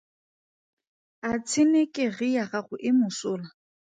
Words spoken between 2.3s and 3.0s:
ya gago e